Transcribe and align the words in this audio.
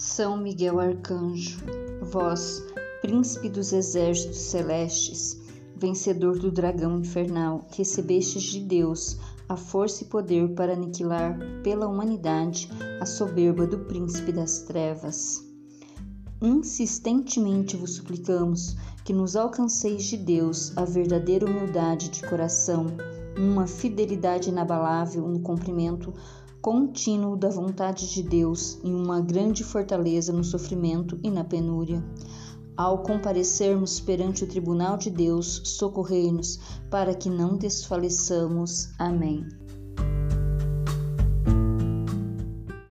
São 0.00 0.36
Miguel 0.36 0.78
Arcanjo, 0.78 1.58
vós, 2.02 2.62
príncipe 3.02 3.48
dos 3.48 3.72
exércitos 3.72 4.38
celestes, 4.38 5.36
vencedor 5.74 6.38
do 6.38 6.52
dragão 6.52 7.00
infernal, 7.00 7.66
recebestes 7.76 8.44
de 8.44 8.60
Deus 8.60 9.18
a 9.48 9.56
força 9.56 10.04
e 10.04 10.06
poder 10.06 10.54
para 10.54 10.74
aniquilar 10.74 11.36
pela 11.64 11.88
humanidade 11.88 12.68
a 13.00 13.04
soberba 13.04 13.66
do 13.66 13.80
príncipe 13.86 14.30
das 14.30 14.60
trevas. 14.60 15.44
Insistentemente 16.40 17.76
vos 17.76 17.96
suplicamos 17.96 18.76
que 19.04 19.12
nos 19.12 19.34
alcanceis 19.34 20.04
de 20.04 20.16
Deus 20.16 20.76
a 20.76 20.84
verdadeira 20.84 21.44
humildade 21.44 22.08
de 22.08 22.22
coração, 22.22 22.86
uma 23.36 23.66
fidelidade 23.66 24.48
inabalável 24.48 25.26
no 25.26 25.40
cumprimento 25.40 26.14
contínuo 26.68 27.34
da 27.34 27.48
vontade 27.48 28.12
de 28.12 28.22
Deus 28.22 28.78
e 28.84 28.90
uma 28.92 29.22
grande 29.22 29.64
fortaleza 29.64 30.34
no 30.34 30.44
sofrimento 30.44 31.18
e 31.22 31.30
na 31.30 31.42
penúria. 31.42 32.04
Ao 32.76 32.98
comparecermos 32.98 34.00
perante 34.00 34.44
o 34.44 34.46
tribunal 34.46 34.98
de 34.98 35.08
Deus, 35.08 35.62
socorrei-nos 35.64 36.60
para 36.90 37.14
que 37.14 37.30
não 37.30 37.56
desfaleçamos. 37.56 38.90
Amém. 38.98 39.48